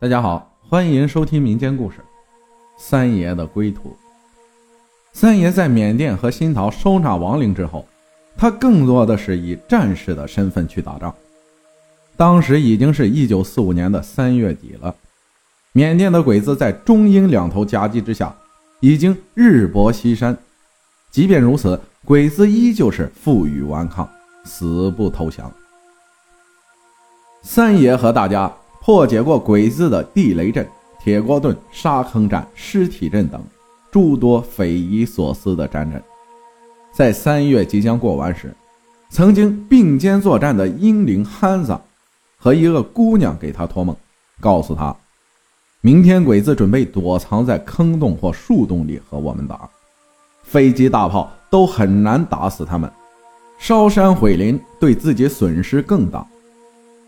[0.00, 1.96] 大家好，欢迎收听民间故事
[2.78, 3.88] 《三爷的归途》。
[5.12, 7.84] 三爷在缅甸和新桃收纳亡灵之后，
[8.36, 11.12] 他更多的是以战士的身份去打仗。
[12.16, 14.94] 当时已经是一九四五年的三月底了，
[15.72, 18.32] 缅甸的鬼子在中英两头夹击之下，
[18.78, 20.38] 已经日薄西山。
[21.10, 24.08] 即便如此，鬼子依旧是负隅顽抗，
[24.44, 25.52] 死不投降。
[27.42, 28.48] 三爷和大家。
[28.88, 30.66] 破解过鬼子的地雷阵、
[30.98, 33.38] 铁锅盾、沙坑战、尸体阵等
[33.92, 36.02] 诸多匪夷所思的战阵。
[36.90, 38.50] 在三月即将过完时，
[39.10, 41.78] 曾经并肩作战的英灵憨子
[42.38, 43.94] 和一个姑娘给他托梦，
[44.40, 44.96] 告诉他，
[45.82, 49.68] 明天鬼子准备躲藏在坑洞或树洞里和我们打，
[50.44, 52.90] 飞机大炮都很难打死他们，
[53.58, 56.26] 烧山毁林对自己损失更大。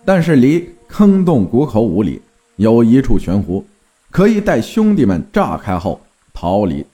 [0.05, 0.69] 但是离。
[0.93, 2.21] 坑洞谷口五里
[2.57, 3.65] 有一处悬湖，
[4.11, 6.01] 可以待兄弟们炸开后
[6.35, 6.85] 逃离。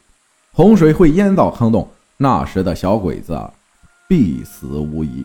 [0.52, 3.40] 洪水会淹到坑洞，那时的小鬼子，
[4.06, 5.24] 必死无疑。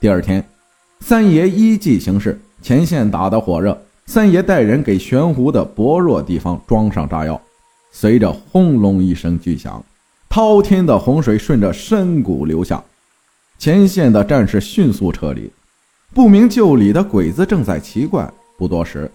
[0.00, 0.44] 第二天，
[1.00, 7.40] 三爷依计行事，前线打得火热，三爷带人给悬湖的薄弱地方装上炸药。
[7.92, 9.82] 随着轰隆一声巨响，
[10.28, 12.82] 滔天的洪水顺着深谷流下，
[13.58, 15.48] 前线的战士迅速撤离。
[16.14, 19.10] 不明就里的鬼子正在奇怪，不多时，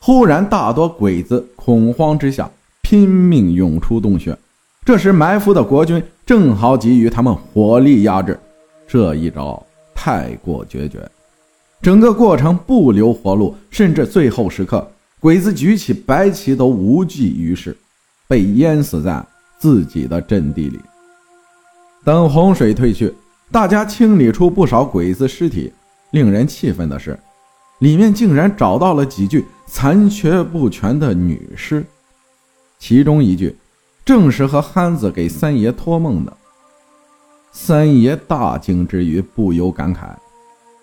[0.00, 2.50] 忽然大多鬼子恐慌之下
[2.82, 4.36] 拼命涌出洞穴。
[4.84, 8.36] 这时埋伏的国军正好给予他们火力压制，
[8.88, 11.08] 这一招太过决绝，
[11.80, 17.76] 整个过程不留活路，甚至最后时刻，鬼子举起白旗都无济于事，
[18.26, 19.24] 被淹死在
[19.56, 20.80] 自己的阵地里。
[22.04, 23.14] 等洪水退去，
[23.52, 25.72] 大家清理出不少鬼子尸体。
[26.14, 27.18] 令人气愤的是，
[27.80, 31.84] 里面竟然找到了几具残缺不全的女尸，
[32.78, 33.56] 其中一具
[34.04, 36.32] 正是和憨子给三爷托梦的。
[37.50, 40.14] 三爷大惊之余，不由感慨。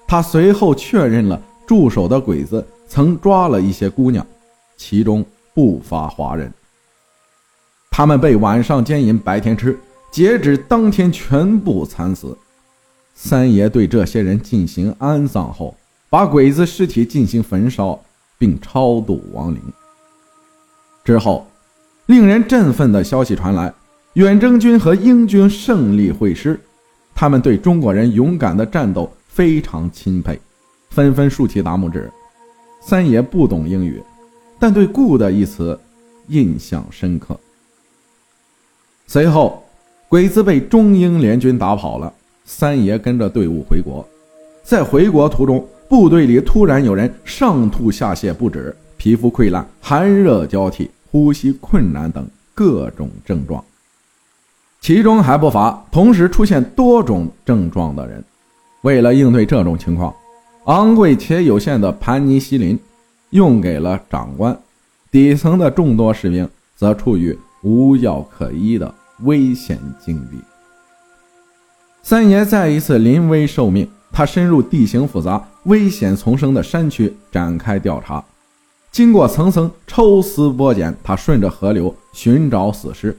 [0.05, 4.27] 他随后确认了驻守的鬼子曾抓了一些姑娘，
[4.75, 6.51] 其中不乏华人。
[7.89, 9.79] 他们被晚上奸淫，白天吃，
[10.11, 12.37] 截止当天全部惨死。
[13.13, 15.75] 三爷对这些人进行安葬后，
[16.09, 17.99] 把鬼子尸体进行焚烧，
[18.37, 19.61] 并超度亡灵。
[21.03, 21.47] 之后，
[22.07, 23.73] 令人振奋的消息传来：
[24.13, 26.59] 远征军和英军胜利会师，
[27.13, 30.39] 他们对中国人勇敢的战斗非常钦佩，
[30.89, 32.11] 纷纷竖起大拇指。
[32.81, 34.01] 三爷不懂英语，
[34.59, 35.79] 但对 “good” 一词
[36.27, 37.39] 印象深刻。
[39.05, 39.63] 随后，
[40.09, 42.11] 鬼子被中英联军打跑了。
[42.45, 44.05] 三爷跟着队伍回国，
[44.63, 53.63] 在回国途中，部队里突然有人上吐下泻不止，皮肤溃烂、寒热交替、呼吸困难等各种症状，
[54.79, 58.23] 其中还不乏同时出现多种症状的人。
[58.81, 60.13] 为了应对这种情况，
[60.65, 62.77] 昂贵且有限的盘尼西林
[63.29, 64.57] 用给了长官，
[65.11, 70.37] 底层的众多士兵则处于无药可医的危险境地。
[72.03, 78.23] 三爷再一次临危受命，他深入地形复杂、危险丛生的山区展开调查。
[78.91, 83.17] 经过层层抽丝剥茧，他顺着河流寻找死尸，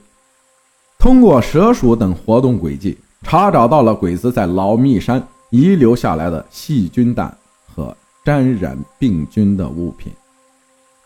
[0.98, 7.34] 通过蛇鼠等活动轨迹，查找到了鬼子在老密山遗留下来的细菌弹
[7.72, 10.12] 和沾染病菌的物品，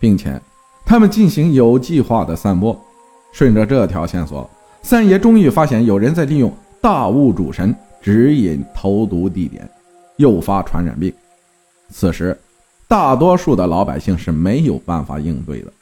[0.01, 0.41] 并且
[0.85, 2.77] 他们进行有计划的散播。
[3.33, 4.49] 顺着这条线索，
[4.83, 6.53] 三爷终于发现有人在利用。
[6.81, 9.69] 大雾主神指引投毒地点，
[10.17, 11.13] 诱发传染病。
[11.89, 12.39] 此时，
[12.89, 15.73] 大多数的老百姓是没有办法应对的，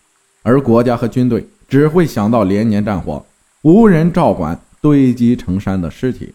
[0.42, 3.24] 而国家和军队只会想到连年战火，
[3.62, 6.34] 无人照管堆积成山的尸体，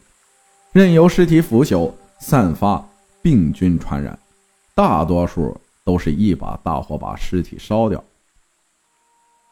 [0.71, 2.83] 任由尸体腐朽，散发
[3.21, 4.17] 病菌传染。
[4.75, 8.03] 大多数都是一把大火把尸体烧掉。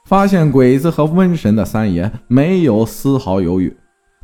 [0.06, 3.76] 发现鬼子和瘟神的三爷没有丝毫犹豫。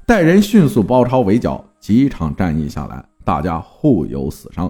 [0.05, 4.69] 带人迅速包抄围剿，几场战役下来，大家互有死伤。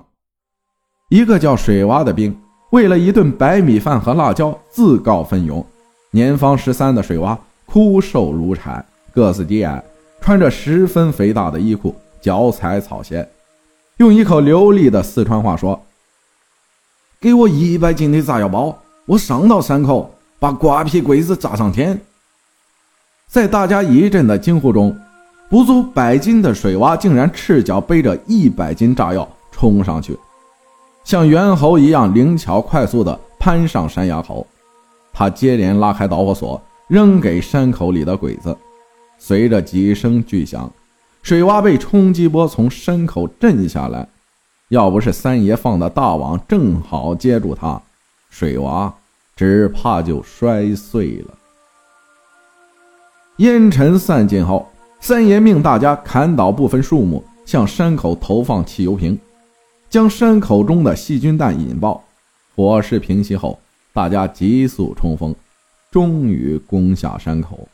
[1.09, 2.35] 一个叫水娃的兵，
[2.69, 5.65] 为了一顿白米饭和辣椒，自告奋勇。
[6.11, 9.83] 年方十三的水娃枯瘦如柴，个子低矮，
[10.21, 13.27] 穿着十分肥大的衣裤，脚踩草鞋，
[13.97, 15.83] 用一口流利的四川话说
[17.19, 18.77] ：“给我一百斤的炸药包，
[19.07, 21.99] 我上到山口，把瓜皮鬼子炸上天。”
[23.25, 24.95] 在大家一阵的惊呼中。
[25.53, 30.17] 不足百斤的水蛙竟然赤脚背着一百斤炸药冲上去，
[31.03, 34.47] 像猿猴一样灵巧快速地攀上山崖口。
[35.13, 38.57] 他接连拉开导火索，扔给山口里的鬼子。
[39.19, 40.67] 随着几声巨响，
[41.21, 44.07] 水洼被冲击波从山口震下来。
[44.69, 47.79] 要不是三爷放的大网正好接住他，
[48.31, 48.91] 水娃
[49.35, 51.37] 只怕就摔碎了。
[53.37, 54.67] 烟尘散尽后，
[55.03, 59.19] 三爷命大家砍倒部分树木，向山口投放汽油瓶，
[59.89, 62.01] 将山口中的细菌弹引爆。
[62.55, 63.59] 火势平息后，
[63.91, 65.35] 大家急速冲锋，
[65.91, 67.67] 终于攻下山口。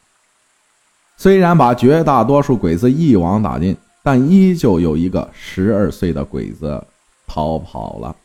[1.17, 6.83] 虽然把绝大多数鬼子一网打尽，但依旧有一个十二岁的鬼子
[7.27, 8.15] 逃跑了。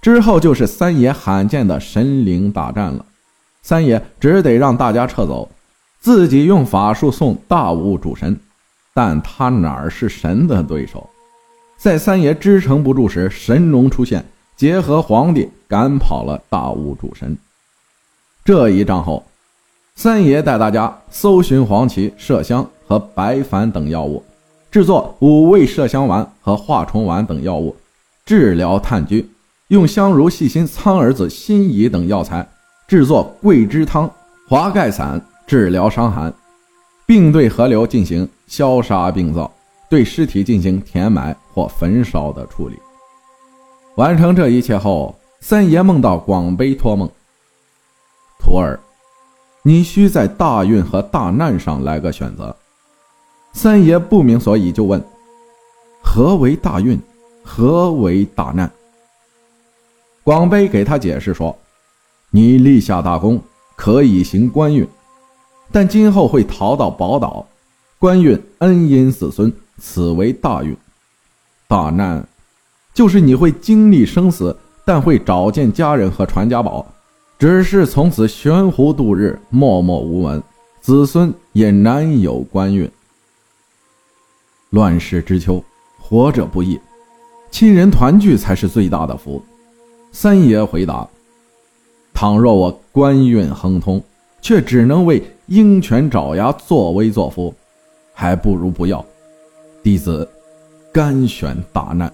[0.00, 3.04] 之后就是三爷罕见的神灵大战了，
[3.62, 5.50] 三爷只得让大家撤走。
[6.02, 8.36] 自己用法术送大雾主神，
[8.92, 11.08] 但他哪是神的对手？
[11.78, 14.24] 在三爷支撑不住时，神龙出现，
[14.56, 17.38] 结合皇帝赶跑了大雾主神。
[18.44, 19.24] 这一仗后，
[19.94, 24.24] 三爷带大家搜寻黄芪、麝香和白矾等药物，
[24.72, 27.76] 制作五味麝香丸和化虫丸等药物，
[28.26, 29.24] 治疗炭疽；
[29.68, 32.44] 用香茹、细辛、苍耳子、辛夷等药材
[32.88, 34.10] 制作桂枝汤、
[34.48, 35.24] 华盖散。
[35.46, 36.32] 治疗伤寒，
[37.06, 39.50] 并对河流进行消杀病灶，
[39.90, 42.78] 对尸体进行填埋或焚烧的处理。
[43.96, 47.10] 完成这一切后，三爷梦到广悲托梦
[48.40, 48.80] ：“徒儿，
[49.62, 52.54] 你需在大运和大难上来个选择。”
[53.52, 55.04] 三爷不明所以，就问
[56.02, 56.98] ：“何为大运？
[57.44, 58.70] 何为大难？”
[60.24, 61.54] 广悲给他解释说
[62.30, 63.38] ：“你立下大功，
[63.76, 64.88] 可以行官运。”
[65.72, 67.46] 但今后会逃到宝岛，
[67.98, 70.76] 官运恩荫子孙，此为大运。
[71.66, 72.22] 大难，
[72.92, 74.54] 就是你会经历生死，
[74.84, 76.84] 但会找见家人和传家宝，
[77.38, 80.42] 只是从此悬壶度日，默默无闻，
[80.82, 82.88] 子孙也难有官运。
[84.68, 85.64] 乱世之秋，
[85.98, 86.78] 活着不易，
[87.50, 89.42] 亲人团聚才是最大的福。
[90.12, 91.08] 三爷回答：
[92.12, 94.02] 倘若我官运亨通，
[94.42, 95.22] 却只能为。
[95.46, 97.54] 鹰犬爪牙，作威作福，
[98.14, 99.04] 还不如不要。
[99.82, 100.28] 弟子
[100.92, 102.12] 甘选大难。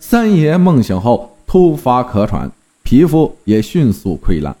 [0.00, 2.50] 三爷梦醒后突发咳喘，
[2.82, 4.54] 皮肤也迅速溃烂。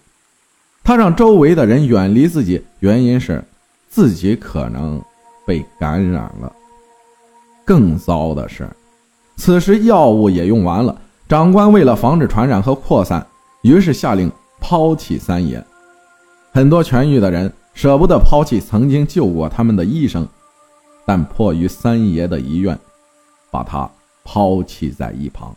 [0.82, 3.42] 他让周围的人远离自己，原因是
[3.88, 5.00] 自己可能
[5.46, 6.52] 被感染了。
[7.64, 8.68] 更糟的是，
[9.36, 10.94] 此时药物也用完了。
[11.26, 13.26] 长官为了防止传染和扩散，
[13.62, 15.64] 于是下令抛弃三爷。
[16.54, 20.24] 很多痊愈的人舍不得抛弃曾经救过他们的医生，
[21.04, 22.78] 但迫于三爷的遗愿，
[23.50, 23.90] 把他
[24.22, 25.52] 抛弃在一旁。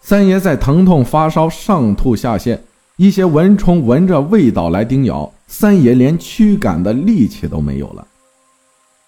[0.00, 2.56] 三爷在疼痛、发烧、上吐下泻，
[2.94, 8.06] 一些蚊虫闻着味道来叮咬，三爷连驱赶的力气都没有了。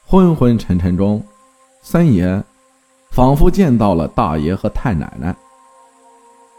[0.05, 1.25] 昏昏沉沉中，
[1.82, 2.43] 三爷
[3.12, 5.32] 仿佛见到了大爷和太奶奶，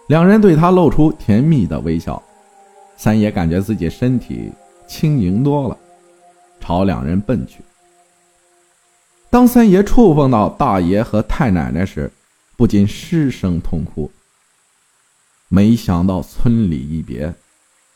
[0.08, 2.24] 两人对他露出甜蜜的微笑。
[2.96, 4.52] 三爷感觉自己身体
[4.88, 5.78] 轻盈多了，
[6.60, 7.60] 朝两人奔去。
[9.30, 12.12] 当三爷触碰到大爷和太奶奶时，
[12.56, 14.10] 不禁失声痛哭。
[15.50, 17.34] 没想到村里一别，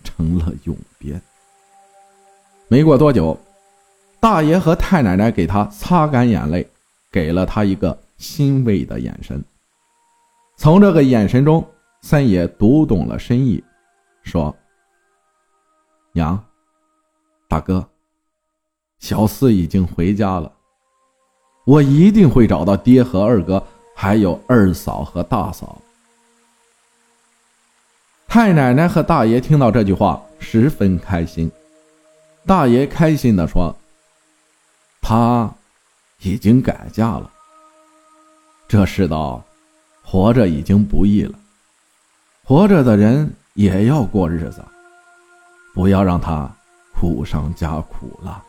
[0.04, 1.22] 成了永别。
[2.68, 3.40] 没过多久，
[4.20, 6.68] 大爷和太奶奶给他擦干眼泪，
[7.12, 9.42] 给了他一个欣慰的眼神。
[10.58, 11.66] 从这个眼神中，
[12.02, 13.64] 三爷读懂了深意，
[14.24, 14.54] 说。
[16.18, 16.44] 娘，
[17.48, 17.88] 大哥，
[18.98, 20.52] 小四已经回家了。
[21.64, 23.64] 我一定会找到爹和二哥，
[23.96, 25.80] 还有二嫂和大嫂。
[28.28, 31.52] 太奶奶和大爷听到这句话，十分开心。
[32.48, 33.76] 大爷开心的说
[35.00, 35.54] ：“他
[36.22, 37.32] 已经改嫁了。
[38.68, 39.44] 这世道，
[40.02, 41.38] 活着已经不易了，
[42.44, 44.66] 活着的人也要过日子。”
[45.78, 46.52] 不要让他
[46.92, 48.44] 苦上加苦了。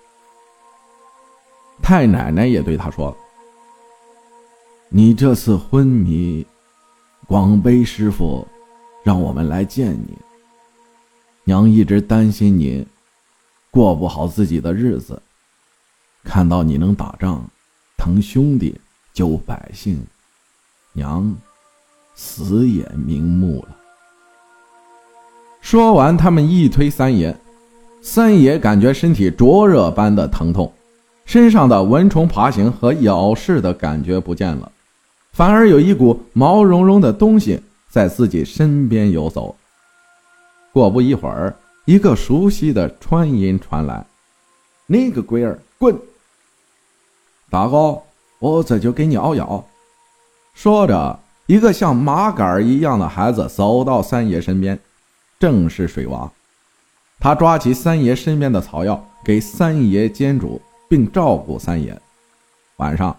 [1.82, 3.14] 太奶奶也对他说
[4.88, 6.46] ：“你这次昏迷，
[7.26, 8.48] 广悲师傅
[9.04, 10.16] 让我们来见你。
[11.44, 12.86] 娘一直担心你
[13.70, 15.20] 过不好自己的日子，
[16.24, 17.46] 看到你能打仗、
[17.98, 18.74] 疼兄弟、
[19.12, 20.02] 救百姓，
[20.94, 21.36] 娘
[22.14, 23.76] 死也瞑目了。”
[25.70, 27.36] 说完，他们一推三爷，
[28.00, 30.72] 三爷感觉身体灼热般的疼痛，
[31.26, 34.72] 身上的蚊虫爬行和咬噬的感觉不见了，
[35.30, 37.60] 反而有一股毛茸茸的东西
[37.90, 39.54] 在自己身边游走。
[40.72, 44.02] 过不一会儿，一个熟悉的川音传来
[44.88, 45.94] ：“你个龟儿，滚！”
[47.50, 48.00] 大哥，
[48.38, 49.62] 我这就给你熬药。
[50.54, 54.80] 说着，一个像麻杆一样的孩子走到三爷身边，
[55.38, 56.30] 正是水娃。
[57.20, 62.00] 他抓起三爷身边的草药，给三爷煎煮，并照顾三爷。
[62.76, 63.16] 晚上，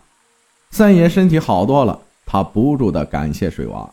[0.71, 3.89] 三爷身体好多了，他不住的感谢水娃。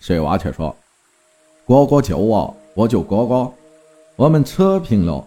[0.00, 0.76] 水娃却说
[1.66, 3.52] ：“哥哥救我，我救哥哥，
[4.16, 5.24] 我们扯平了。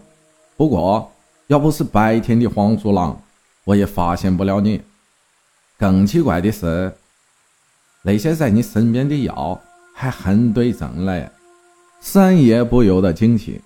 [0.56, 1.10] 不过，
[1.48, 3.20] 要不是白天的黄鼠狼。”
[3.64, 4.82] 我也发现不了你。
[5.78, 6.92] 更奇怪的是，
[8.02, 9.60] 那些在你身边的药
[9.94, 11.30] 还很对症嘞。
[12.04, 13.60] 三爷不由得惊奇：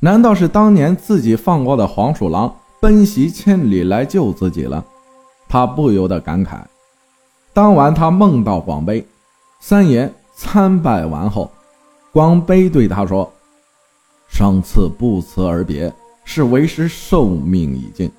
[0.00, 4.82] 难道是当年自己放过的黄鼠狼奔袭千里来救自己了？
[5.46, 6.58] 他不由得感慨。
[7.52, 9.06] 当晚他梦到广悲，
[9.60, 11.52] 三爷参拜完后，
[12.12, 13.30] 广悲对他说
[14.26, 15.92] ：“上次不辞而别，
[16.24, 18.10] 是为师寿命已尽。”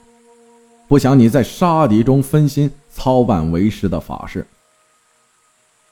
[0.88, 4.46] 不想你在杀敌中分心操办为师的法事。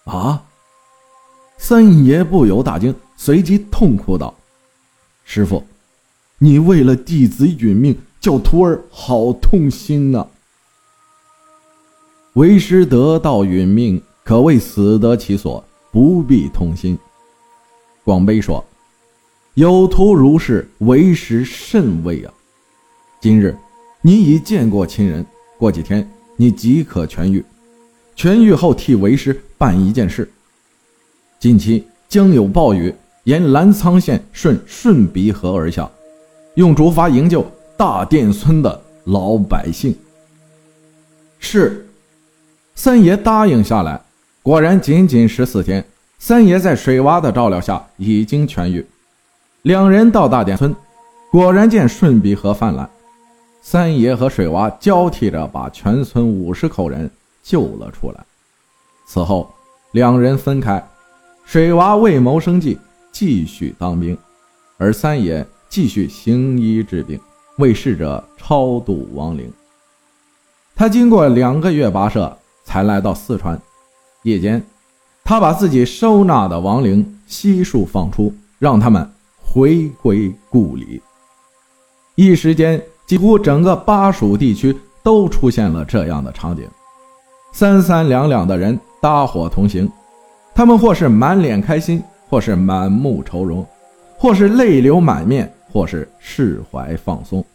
[0.06, 0.42] 啊！
[1.58, 4.34] 三爷不由大惊，随即痛哭道
[5.26, 5.64] ：“师傅，
[6.38, 10.28] 你为了弟子殒命，叫徒儿好痛心呐！
[12.34, 16.98] 为师得道殒命，可谓死得其所，不必痛心。”
[18.04, 18.64] 广悲说
[19.56, 22.34] ：“有徒如是，为师甚慰啊！
[23.22, 23.56] 今日。”
[24.06, 25.26] 你已见过亲人，
[25.58, 27.44] 过几天你即可痊愈。
[28.16, 30.32] 痊愈后替为师办一件事。
[31.40, 32.94] 近期将有暴雨，
[33.26, 35.90] 沿澜沧县顺顺鼻河而下，
[36.56, 37.46] 用竹筏营救
[37.78, 39.96] 大店村的老百姓。
[41.40, 41.88] 是，
[42.74, 44.02] 三爷答应下来。
[44.42, 45.84] 果然，仅仅十四天，
[46.20, 48.86] 三爷在水娃的照料下已经痊愈。
[49.64, 50.76] 两人到大店村，
[51.32, 52.90] 果然见顺鼻河泛滥。
[53.62, 57.10] 三爷和水娃交替着把全村五十口人
[57.42, 58.24] 救了出来。
[59.08, 59.52] 此后，
[59.92, 60.88] 两人分开，
[61.46, 62.78] 水娃为谋生计
[63.12, 64.18] 继续当兵，
[64.78, 67.20] 而三爷继续行医治病，
[67.58, 69.52] 为逝者超度亡灵。
[70.76, 73.60] 他经过两个月跋涉，才来到四川。
[74.24, 74.62] 夜间，
[75.24, 79.10] 他把自己收纳的亡灵悉数放出，让他们
[79.42, 81.02] 回归故里。
[82.16, 82.82] 一时间。
[83.06, 86.68] 几乎整个巴蜀地区都出现了这样的场景：
[87.54, 89.88] 三三两两的人搭伙同行，
[90.56, 93.68] 他们或是满脸开心，或是满目愁容，
[94.18, 97.46] 或是泪流满面，或是释怀放松。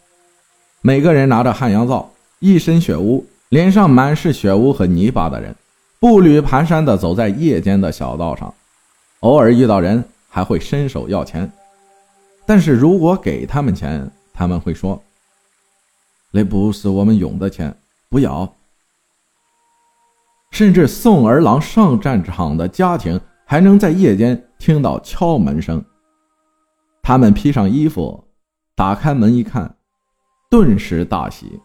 [0.82, 5.56] 每个人拿着汉阳造，一身血污，脸上满是血污和泥巴的人，
[5.98, 8.52] 步履蹒跚地走在夜间的小道上，
[9.20, 11.50] 偶尔遇到人还会伸手要钱，
[12.44, 15.02] 但是如果给他们钱，他们会说。
[16.30, 17.74] 那不是我们用的钱，
[18.10, 18.54] 不要。
[20.50, 25.82] 甚至送儿郎上战场的家庭，还能在夜间听到敲门声。
[27.02, 28.22] 他们披上衣服，
[28.74, 29.76] 打开门一看，
[30.50, 31.58] 顿时大喜。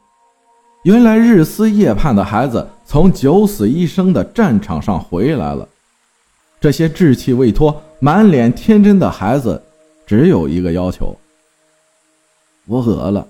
[0.83, 5.67] 原来日思夜盼的孩子从九死一生的战场上回来了。
[6.61, 9.61] 这些稚气未脱、满脸天真的孩子，
[10.05, 11.15] 只有一个要求：
[12.65, 13.27] 我饿了。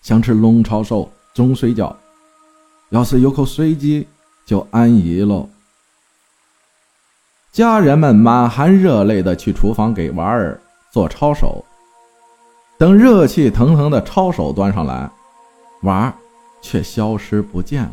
[0.00, 1.94] 想吃龙抄手、钟水饺，
[2.90, 4.06] 要是有口水鸡
[4.48, 5.46] 就安逸了。
[7.52, 10.58] 家人们满含热泪的去厨房给娃儿
[10.90, 11.62] 做抄手，
[12.78, 15.10] 等热气腾腾的抄手端上来，
[15.82, 16.14] 娃儿
[16.62, 17.92] 却消失不见了。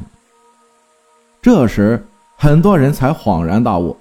[1.42, 2.02] 这时，
[2.38, 3.98] 很多人才恍然大悟，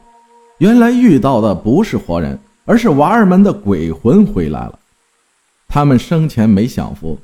[0.59, 4.79] 原来遇到的不是活人，而是娃儿们的鬼魂回来了。
[5.67, 7.19] 他们生前没享福。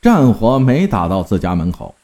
[0.00, 1.94] 战火没打到自家门口，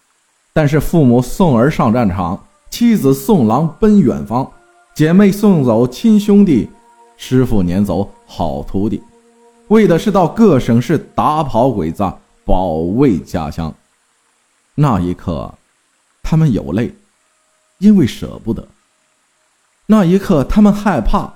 [0.53, 4.51] 但是父母送儿上战场，妻子送郎奔远方，
[4.95, 6.71] 姐妹送走亲兄弟，
[7.17, 9.03] 师傅撵走好徒弟，
[9.69, 12.11] 为的是到各省市打跑鬼子，
[12.45, 13.75] 保卫家乡。
[14.75, 15.53] 那一刻，
[16.23, 16.95] 他们有泪，
[17.79, 18.63] 因为舍不得；
[19.87, 21.35] 那一刻，他们害怕，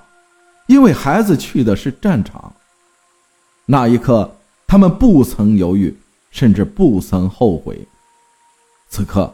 [0.67, 2.53] 因为孩子去的是战场；
[3.65, 5.95] 那一刻，他们不曾犹豫。
[6.31, 7.87] 甚至不曾后悔。
[8.89, 9.33] 此刻，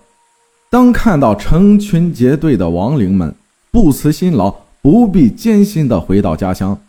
[0.71, 3.35] 当看到成群结队的亡灵们
[3.71, 6.79] 不辞辛劳、不必艰辛地回到家乡，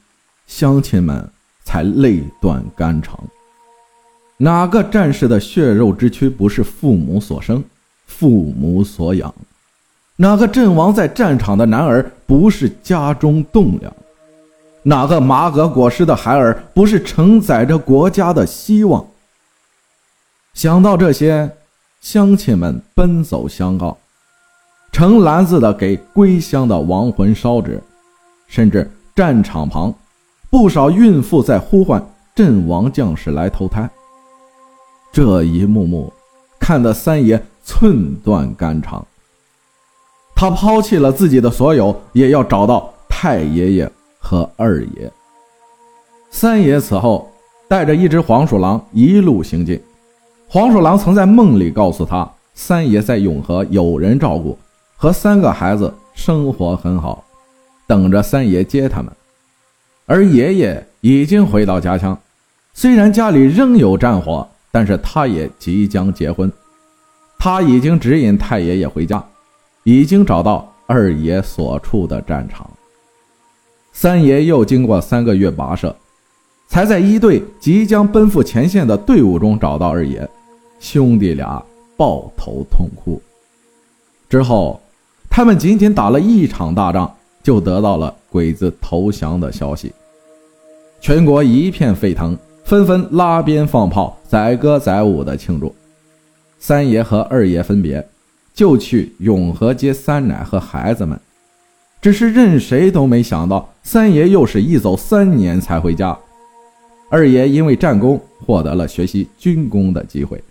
[0.46, 1.28] 乡亲们
[1.64, 3.18] 才泪断肝肠。
[4.36, 7.60] 哪个战士的血肉之躯不是父母所生、
[8.06, 9.34] 父母所养？
[10.14, 13.92] 哪个阵亡在战场的男儿不是家中栋梁？
[14.84, 19.04] 哪个麻革裹尸的孩儿不是承载着国家的希望？
[20.54, 21.50] 想到这些，
[22.02, 23.96] 乡亲们奔走相告，
[24.90, 27.80] 成篮子的给归乡的亡魂烧纸，
[28.48, 29.94] 甚至战场旁，
[30.50, 32.04] 不少孕妇在呼唤
[32.34, 33.88] 阵亡将士来投胎。
[35.12, 36.12] 这一幕幕，
[36.58, 39.06] 看得三爷寸断肝肠。
[40.34, 45.12] 他抛弃了自己的所有，也要找到太爷爷和二爷。
[46.32, 47.30] 三爷此后
[47.68, 49.80] 带着一只黄鼠狼一路行进。
[50.52, 54.58] 黄鼠狼曾在梦里告诉他，三爷在永和有人照顾，
[54.98, 57.24] 和三个孩子生活很好，
[57.86, 59.10] 等着三爷接他们。
[60.04, 62.14] 而爷爷已经回到家乡，
[62.74, 66.52] 虽然家里仍有战火，但是他也即将结婚。
[67.38, 69.24] 他已经指引太爷爷回家，
[69.84, 72.70] 已经找到二爷所处的战场。
[73.94, 75.96] 三爷又经过三个月跋涉，
[76.68, 80.28] 才在一队即将奔赴前线的队伍中找到二爷。
[80.82, 81.64] 兄弟俩
[81.96, 83.22] 抱头痛哭。
[84.28, 84.80] 之后，
[85.30, 87.10] 他们仅仅打了一场大仗，
[87.40, 89.92] 就得到了鬼子投降的消息。
[91.00, 95.72] 全国一片沸腾，纷纷拉鞭放炮，载歌载舞的庆祝。
[96.58, 98.04] 三爷和二爷分别，
[98.52, 101.18] 就去永和接三奶和孩子们。
[102.00, 106.18] 只是任谁都没想到，三爷又是一走三年才回家。
[107.08, 110.42] 二爷因为战功，获得了学习军功的机会。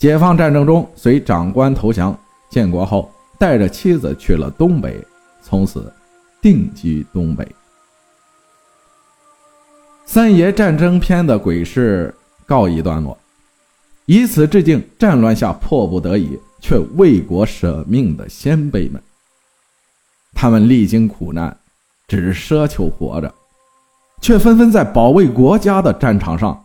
[0.00, 4.98] 解放战争中，随长官投降，建国后带着妻子去了东北，
[5.42, 5.92] 从此
[6.40, 7.46] 定居东北。
[10.06, 12.14] 三爷战争篇的鬼事
[12.46, 13.14] 告一段落，
[14.06, 19.02] 以此致敬战乱下迫不得已却为国舍命的先辈们。
[20.32, 21.54] 他们历经苦难，
[22.08, 23.34] 只奢求活着，
[24.22, 26.58] 却纷纷在保卫国家的战场上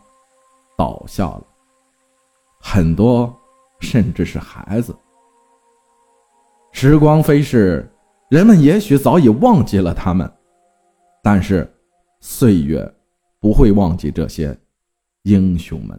[0.78, 1.43] 倒下了。
[2.67, 3.32] 很多，
[3.80, 4.93] 甚至是孩子。
[6.71, 7.88] 时光飞逝，
[8.32, 10.30] 人们也许早已忘记了他们，
[11.21, 11.71] 但是
[12.21, 12.91] 岁月
[13.39, 14.58] 不会忘记这些
[15.21, 15.97] 英雄们。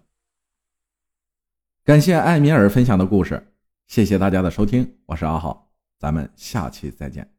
[1.84, 3.40] 感谢艾米尔分享的故事，
[3.86, 7.35] 谢谢大家的收听，我是阿浩，咱们下期再见。